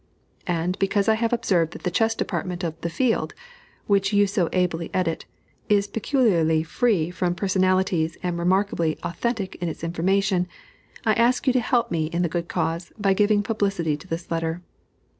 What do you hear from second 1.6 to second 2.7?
that the chess department